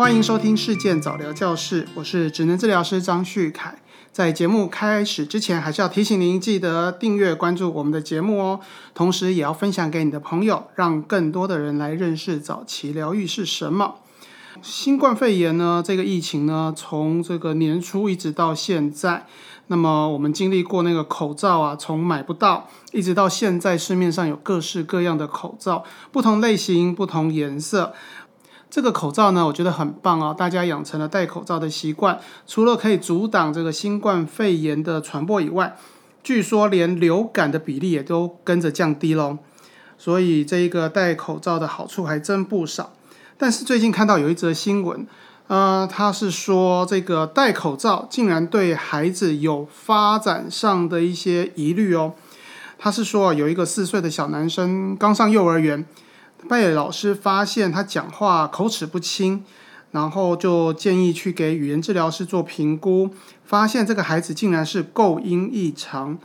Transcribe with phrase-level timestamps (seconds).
[0.00, 3.82] 欢迎收听事件早疗教室，我是职能治疗师张旭凯。
[4.10, 8.60] 在节目开始之前，还是要提醒您记得订阅关注我们的节目哦，
[8.94, 13.96] 同时也要分享给你的朋友，让更多的人来认识早期疗愈是什么。
[14.62, 19.26] 新冠肺炎呢，这个疫情呢，从这个年初一直到现在，
[19.66, 27.92] 那么我们经历过那个口罩啊，从买不到，一直到现在市面上有各式各样的口罩，不同类型、不同颜色。
[28.70, 35.76] 这个口罩呢，我觉得很棒哦，大家养成了戴口罩的习惯，除了可以阻挡这个新冠肺炎的传播以外，
[36.22, 39.38] 据说连流感的比例也都跟着降低喽。
[39.98, 42.92] 所以这一个戴口罩的好处还真不少。
[43.36, 45.04] 但是最近看到有一则新闻，
[45.48, 52.14] 呃，他是说这个戴口罩竟然对孩子有发展上的一些疑虑哦。
[52.78, 55.84] 他是说有一个四岁的小男生刚上幼儿园。
[56.48, 59.44] 被老师发现他讲话口齿不清，
[59.90, 63.10] 然后就建议去给语言治疗师做评估，
[63.44, 66.18] 发现这个孩子竟然是构音异常。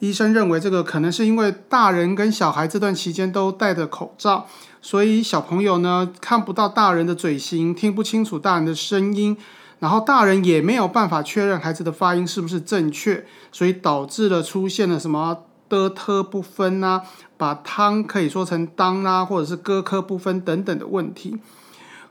[0.00, 4.48] 医生认为这个可能是因为大人跟小孩这段期间都戴着口罩，
[4.80, 9.36] 所以小朋友呢看不到大人的嘴型，听不清楚大人的声音，
[9.78, 15.44] 然后大人也没有办法确认孩子的发音是不是正确，所以导致了出现了什么？
[15.78, 17.02] 的特不分啊，
[17.36, 21.38] 把汤可以说成当啦，或者是歌科不分等等的问题。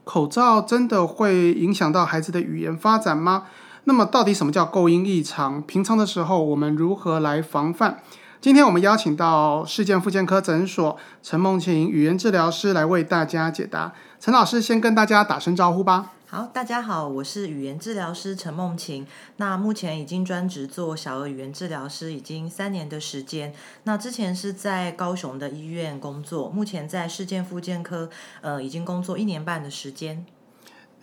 [0.04, 3.44] 口罩真的会影响到孩子的语言发展吗？
[3.84, 5.62] 那么到底什么叫构音异常？
[5.62, 8.02] 平常的时候我们如何来防范？
[8.40, 13.94] 今天我们邀请到世健复健科诊所陈梦晴语言治疗师来为大家解答。
[14.20, 16.12] 陈老师先跟大家打声招呼吧。
[16.34, 19.06] 好，大家好，我是语言治疗师陈梦晴。
[19.36, 23.54] 那目前已经专职做小儿语言治疗师，已经三年的时间。
[23.84, 28.10] 那之前是在高雄的医院工作，目前在世健复健科，
[28.40, 30.26] 呃，已经工作一年半的时间。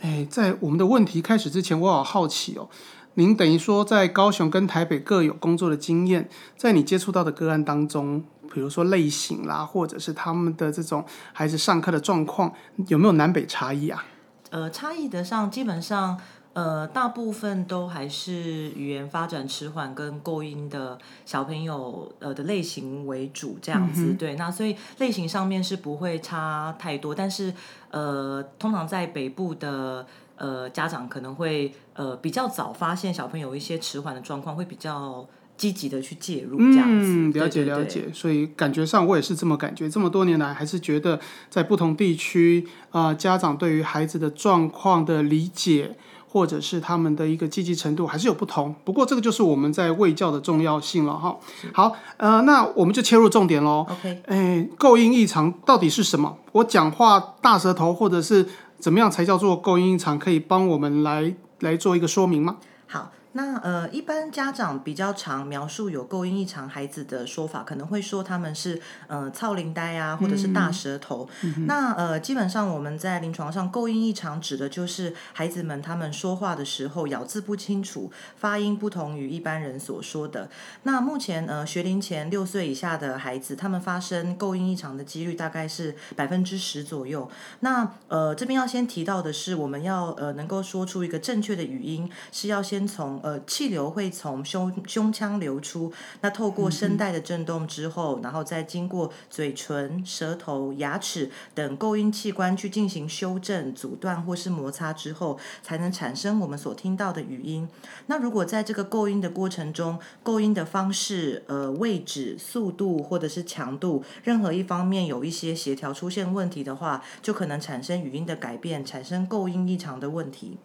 [0.01, 2.71] 哎，在我们的问题开始之前，我好好奇哦。
[3.13, 12.55] 您等于说在高雄跟台北各有工作的经验，在你接触到的个案当中，比如说类型啦，或者是他们的这种孩子上课的状况，
[12.87, 14.07] 有没有南北差异啊？
[14.51, 16.19] 呃，差异的上，基本上，
[16.53, 24.15] 呃，大部分都还是语言发展迟缓跟构音的小朋友，呃的类型为主，这样子。
[24.15, 27.53] 对，那所以类型上面是不会差太多，但是，
[27.91, 35.27] 呃，通常在北部的呃家长可能会呃比较早发现小朋友一些迟缓的状况，会比较。
[35.59, 39.91] 积极的去介入，这样子了解了解，所以感觉上我也是这么感觉。
[39.91, 41.19] 这么多年来，还是觉得
[41.51, 45.97] 在不同地区啊，家长对于孩子的状况的理解，
[46.29, 48.73] 或者是他们的一个积极程度，还是有不同。
[48.85, 51.37] 不过这个就是我们在卫教的重要性了哈。
[51.73, 53.85] 好，呃，那我们就切入重点喽。
[53.91, 56.39] OK，哎，构音异常到底是什么？
[56.53, 58.47] 我讲话大舌头，或者是
[58.79, 60.17] 怎么样才叫做构音异常？
[60.17, 62.59] 可以帮我们来来做一个说明吗？
[62.87, 63.11] 好。
[63.39, 71.29] 那呃，一般家长比较常描述有构音异常孩子的说法，可能会说他们是呃操灵呆啊，或者是大舌头。
[71.69, 80.51] 那呃，基本上我们在临床上，构音异常指的就是孩子们他们说话的时候咬字不清楚，发音不同于一般人所说的。
[80.83, 87.31] 那目前呃，学龄前六岁以下的孩子，他们发生构音异常的几率大概是百分之十左右。
[87.61, 107.69] 那呃，这边要先提到的是，我们要呃能够说出一个正确的语音，是要先从呃，气流会从胸胸腔流出，那透过声带的震动之后，然后再经过嘴唇、舌头、牙齿等构音器官去进行修正、阻断或是摩擦之后，才能产生我们所听到的语音。
[108.07, 120.59] 那如果在这个构音的过程中，构音的方式、呃位置、速度或者是强度，任何一方面有一些协调出现问题的话，就可能产生语音的改变，产生构音异常的问题。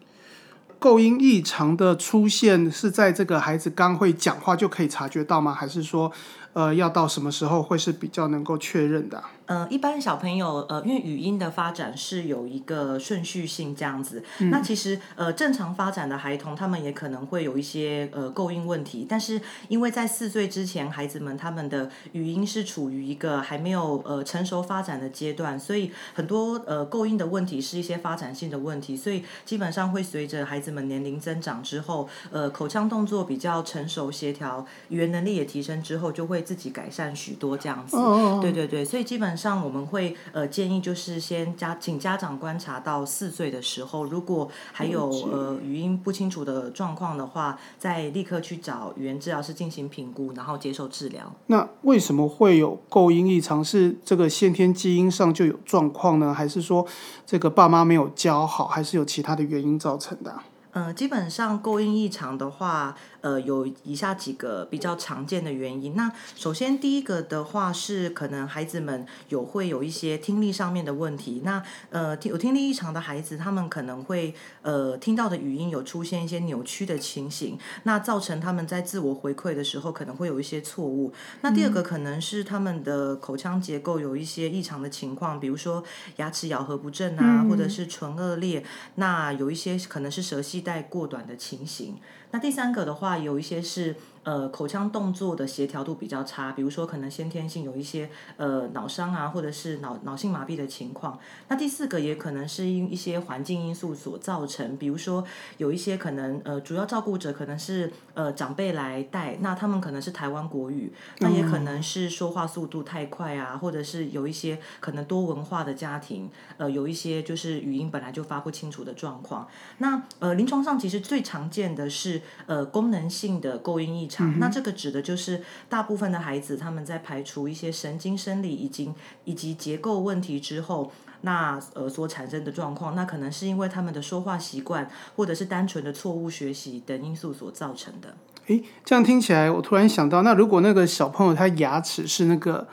[0.83, 5.53] 构音异常的出现是在这个孩子刚会讲话就可以察觉到吗？
[5.53, 6.11] 还是说，
[6.53, 9.23] 呃，要到什么时候会是比较能够确认的？
[9.45, 14.23] 呃，一般小朋友，呃，因为语音的发展是有一个顺序性这样子。
[14.51, 19.05] 那其实，呃，正常发展的孩童，他们也可能会有一些呃构音问题。
[19.07, 28.95] 但是，因为在四岁之前，孩子们他们的语音是处于一个还没有呃成熟发展的阶段，所以很多呃构音的问题是一些发展性的问题。
[28.95, 37.97] 所以基本上会随着孩子们年龄增长之后，呃，口腔动作比较成熟协调，语言能力也提升之后，就会自己改善许多这样子。
[38.39, 39.33] 对对对，所以基本。
[39.33, 51.33] 上我们会呃建议就是先家请家长观察到四岁的时候，如果还有呃语音不清楚的状况的话，再立刻去找语言治疗师进行评估，然后接受治疗。
[51.47, 53.63] 那为什么会有构音异常？
[53.63, 56.85] 是这个先天基因上就有状况呢，还是说
[57.25, 60.35] 这个爸妈没有教好，还是有其他的原因造成的？
[60.73, 62.95] 呃，基本上构音异常的话。
[63.23, 65.95] 呃，有以下几个比较常见的原因。
[65.95, 71.41] 那首先第一个的话是，可能孩子们有会有一些听力上面的问题。
[71.45, 81.13] 那呃，有听力异常的孩子，他们可能会呃听到的语音有出现一些扭曲的情形，那造成他们在自我回馈的时候可能会有一些错误。
[81.39, 85.81] 那第二个可能是他们的口腔结构有一些异常的情况，比如说
[86.17, 88.65] 牙齿咬合不正啊，或者是唇腭裂，
[88.95, 91.99] 那有一些可能是舌系待过短的情形。
[92.31, 93.95] 那第三个的话，有一些是。
[94.23, 101.19] 呃，口腔动作的协调度比较差，比如说可能先天性有一些呃脑伤啊，或者是脑脑性麻痹的情况。
[101.49, 105.25] 那第四个也可能是因一些环境因素所造成，比如说
[105.57, 119.49] 有一些可能呃主要照顾者可能是呃长辈来带，那他们可能是台湾国语，那也可能是说话速度太快啊，或者是有一些可能多文化的家庭，呃有一些就是语音本来就发不清楚的状况。
[119.79, 124.09] 那呃临床上其实最常见的是呃功能性的构音异。
[124.37, 128.91] 那这个指的就是大部分的孩子，他们在排除一些神经生理以及
[129.23, 138.15] 以及结构问题之后，那呃所产生的状况，那可能是因为他们的说话习惯，或者是单纯的错误学习等因素所造成的。
[138.47, 142.67] 诶，这样听起来，我突然想到，那如果那个小朋友他牙齿是那个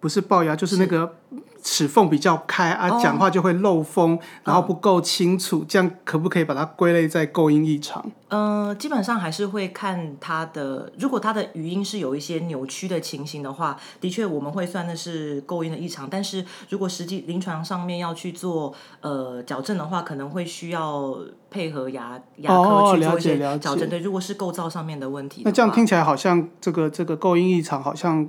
[0.00, 1.16] 不是龅牙，就是那个。
[1.62, 8.04] 齿缝比较开啊，讲话就会漏风，然后不够清楚，这样可不可以把它归类在构音异常？
[8.28, 16.08] 呃，基本上还是会看他的，如果他的语音是有一些扭曲的情形的话，的确我们会算的是构音的异常。
[16.08, 21.16] 但是如果实际临床上面要去做呃矫正的话，可能会需要
[21.50, 23.88] 配合牙牙科去做一些矫正。
[23.88, 28.26] 对，如果是构造上面的问题，那这样听起来好像这个这个构音异常好像。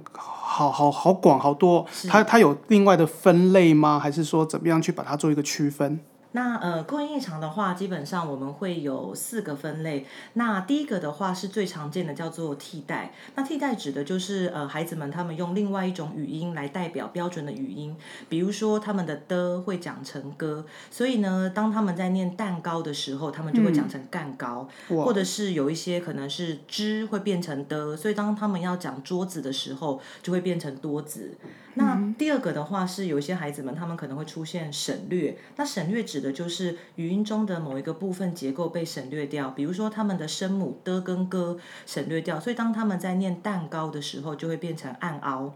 [0.52, 4.00] 好好好广好多，它它有另外的分类吗？
[4.00, 6.00] 还是说怎么样去把它做一个区分？
[6.32, 10.06] 那呃，构音异常的话，基本上我们会有四个分类。
[10.34, 13.12] 那第一个的话是最常见的，叫做替代。
[13.34, 17.98] 那替代指的就是呃，孩子们他们用另外一种语音来代表标准的语音，
[18.30, 31.36] 比如说他们的的会讲成歌，所以呢，当他们在念蛋糕的时候，他们就会讲成蛋糕，或者是有一些可能是之会变成的，所以当他们要讲桌子的时候，就会变成多子。
[31.76, 36.19] 那第二个的话是有一些孩子们他们可能会出现省略，那省略指。
[36.20, 45.56] 指的就是语音中的某一个部分结构被省略掉，比如说他们的声母的跟歌省略掉，所以当他们在念蛋糕的时候，就会变成暗凹。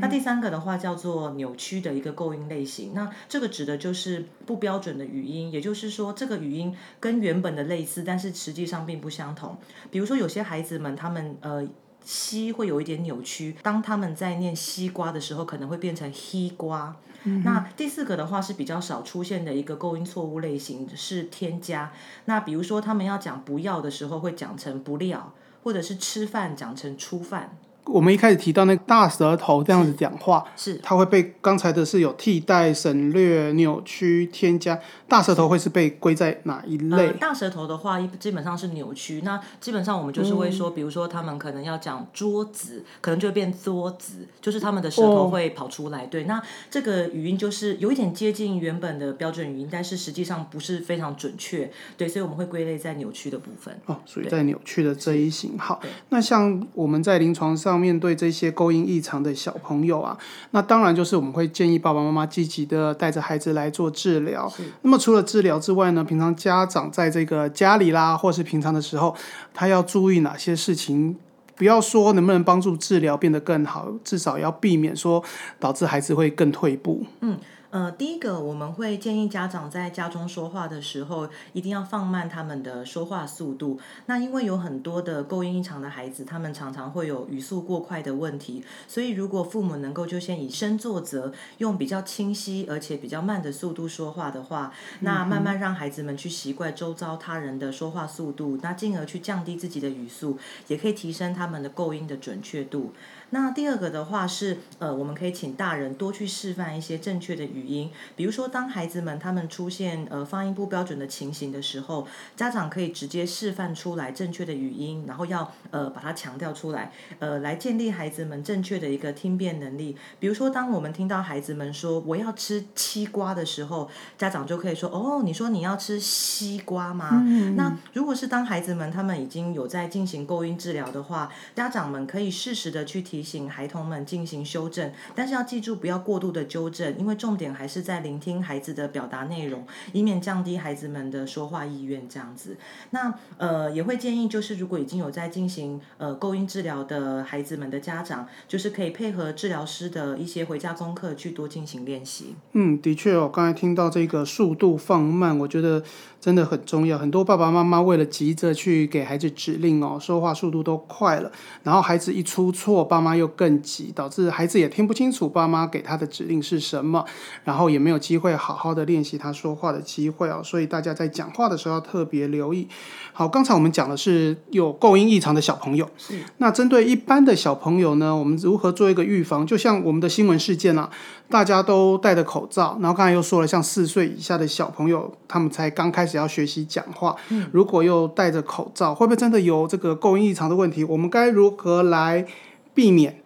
[0.00, 9.56] 那第三个的话叫做扭曲的一个构音类型，那这个指的就是不标准的语音，也就是说这个语音跟原本的类似，但是实际上并不相同。
[9.90, 11.66] 比如说有些孩子们他们呃
[12.04, 16.96] 西会有一点扭曲，当他们在念西瓜的时候，可能会变成西瓜。
[17.44, 21.92] 那第四个的话是比较少出现的一个构音错误类型，是添加。
[22.24, 25.32] 那比如说他们要讲不要的时候，会讲成不料，
[25.62, 27.56] 或者是吃饭讲成出饭。
[27.84, 34.78] 我们一开始提到那个大舌头这样子讲话，是它会被刚才的是有替代、省略、扭曲、添加。
[35.08, 37.10] 大舌头会是被归在哪一类？
[37.12, 39.20] 大舌头的话，一基本上是扭曲。
[39.24, 46.06] 那基本上我们就是会说，比如说他们可能要讲桌子，可能就会变桌子，就是他们的舌头会跑出来。
[46.06, 46.40] 对，那
[46.70, 51.70] 这个语音就是有一点接近原本的标准语音，但是实际上不是非常准确。
[51.98, 53.76] 对，所以我们会归类在扭曲的部分。
[53.84, 55.58] 哦，属于在扭曲的这一型。
[55.58, 60.16] 好，那像我们在临床上面对这些勾音异常的小朋友啊，
[60.50, 64.52] 那当然就是我们会建议爸爸妈妈积极的带着孩子来做治疗。
[64.82, 69.14] 那么除了治疗之外呢，平常家长在这个家里啦，或是平常的时候，
[69.52, 71.16] 他要注意哪些事情？
[71.54, 75.22] 不要说能不能帮助治疗变得更好，至少要避免说
[75.60, 77.04] 导致孩子会更退步。
[77.20, 77.38] 嗯。
[77.72, 83.80] 呃，第一个我们会建议家长在家中说话的时候，一定要放慢他们的说话速度。
[84.04, 100.36] 那因为有很多的构音异常的孩子，他们常常会有语速过快的问题，所以如果父母能够就先以身作则，用比较清晰而且比较慢的速度说话的话，那慢慢让孩子们去习惯周遭他人的说话速度，那进而去降低自己的语速，
[100.68, 102.92] 也可以提升他们的构音的准确度。
[103.32, 119.96] 那第二个的话是，呃，我们可以请大人多去示范一些正确的语音，比如说当孩子们他们出现呃发音不标准的情形的时候，家长可以直接示范出来正确的语音，然后要呃把它强调出来，呃，来建立孩子们正确的一个听辨能力。
[120.20, 127.24] 比如说，当我们听到孩子们说我要吃西瓜的时候，家长就可以说哦，你说你要吃西瓜吗？
[127.56, 142.08] 那如果是当孩子们他们已经有在进行构音治疗的话，家长们可以适时的去提提醒孩童们进行修正，但是要记住不要过度的纠正，因为重点还是在聆听孩子的表达内容，以免降低孩子们的说话意愿。
[142.08, 142.56] 这样子，
[142.90, 152.34] 那呃也会建议就是如果已经有在进行呃构音治疗的孩子们的家长，就是可以配合治疗师的一些回家功课去多进行练习。
[152.54, 155.84] 嗯，的确哦，刚才听到这个速度放慢，我觉得
[156.22, 156.96] 真的很重要。
[156.96, 161.28] 很多爸爸妈妈为了急着去给孩子指令哦，说话速度都快了，
[161.64, 167.04] 然后孩子一出错，爸妈又更急，导致孩子也听不清楚爸妈给他的指令是什么，
[167.42, 170.40] 然后也没有机会好好的练习他说话的机会哦。
[170.44, 172.68] 所以大家在讲话的时候要特别留意。
[173.12, 175.90] 好，刚才我们讲的是有构音异常的小朋友，
[176.38, 179.44] 那针对一般的小朋友呢，我们如何做一个预防？
[179.44, 180.88] 就像我们的新闻事件啊，
[181.28, 187.16] 大家都戴着口罩，然后刚才又说了，像四岁以下的小朋友，他们才刚开始要学习讲话，
[187.52, 190.84] 如果又戴着口罩，会不会真的有这个构音异常的问题？
[190.84, 192.26] 我们该如何来
[192.74, 193.18] 避免？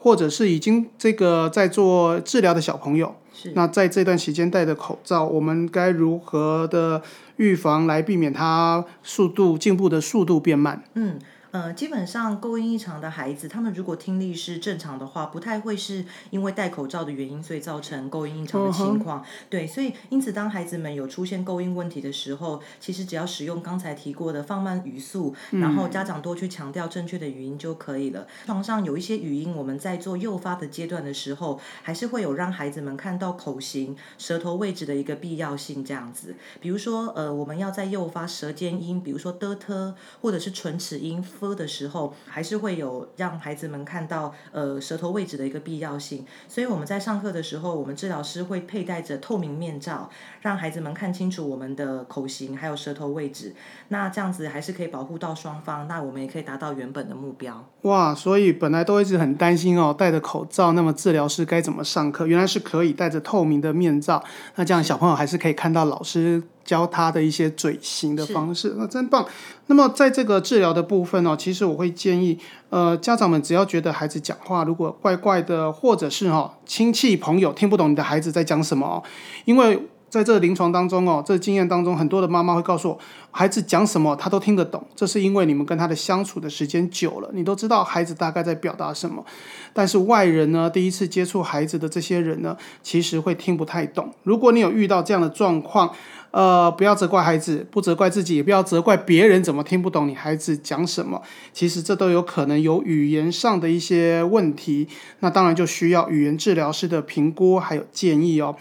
[0.00, 7.02] 或者是已经这个在做治疗的小朋友，是那在这段时间戴着口罩，我们该如何的
[7.36, 10.84] 预防来避免他速度进步的速度变慢？
[10.94, 11.18] 嗯。
[11.58, 19.24] 呃，基本上构音异常的孩子，他们如果听力是正常的话，不太会是因为戴口罩的原因，所以造成构音异常的情况。
[19.50, 28.28] 对，所以因此，当孩子们有出现构音问题的时候，其实只要使用刚才提过的放慢语速，然后家长多去强调正确的语音就可以了。
[28.46, 35.84] 床上有一些语音，我们在做诱发的阶段的时候，还是会有让孩子们看到口型、舌头位置的一个必要性。
[35.84, 41.20] 这样子，比如说，呃，我们要在诱发舌尖音，比如说的、特，或者是唇齿音。
[41.48, 50.10] 分的时候，还是会有让孩子们看到呃舌头位置的一个必要性，所以我们在上课的时候，我们治疗师会佩戴着透明面罩，
[50.42, 53.54] 让孩子们看清楚我们的口型还有舌头位置。
[53.88, 57.64] 那这样子还是可以保护到双方，那我们也可以达到原本的目标。
[57.82, 62.26] 哇，所以本来都一直很担心哦，戴着口罩，那么治疗师该怎么上课？
[62.26, 64.22] 原来是可以戴着透明的面罩，
[64.56, 66.42] 那这样小朋友还是可以看到老师。
[66.68, 69.24] 教他的一些嘴型的方式，那真棒。
[69.68, 79.02] 那么在这个治疗的部分呢，其实我会建议，呃，家长们只要觉得孩子讲话如果怪怪的，或者是哈亲戚朋友听不懂你的孩子在讲什么哦，
[79.46, 79.88] 因为。
[80.08, 82.98] 在这临床当中哦，这经验当中，很多的妈妈会告诉我，
[83.30, 89.24] 孩子讲什么他都听得懂，这是因为你们跟他的相处的时间久了，你都知道孩子大概在表达什么。
[89.72, 94.12] 但是外人呢，第一次接触孩子的这些人呢，其实会听不太懂。
[94.22, 95.90] 如果你有遇到这样的状况，
[96.30, 101.22] 呃，不要责怪孩子，不责怪自己，也不要责怪别人怎么听不懂你孩子讲什么。
[101.52, 104.88] 其实这都有可能有语言上的一些问题，
[105.20, 108.56] 那当然就需要语言治疗师的评估还有建议哦。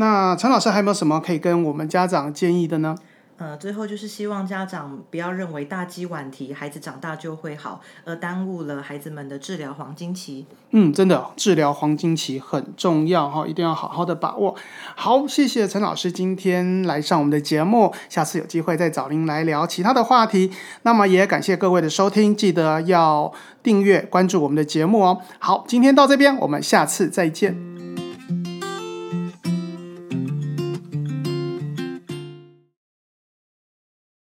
[0.00, 2.96] 那陈老师还有没有什么可以跟我们家长建议的呢？
[3.36, 10.46] 呃，最后就是希望家长不要认为大鸡晚提，孩子长大就会好，而耽误了孩子们的治疗黄金期。
[10.70, 14.54] 嗯，真的，治疗黄金期很重要哈，一定要好好的把握。
[14.94, 20.50] 好，谢谢陈老师今天来上我们的节目，下次有机会再找您来聊其他的话题。
[20.82, 25.22] 那么也感谢各位的收听，记得要订阅关注我们的节目哦。
[25.38, 27.79] 好，今天到这边，我们下次再见。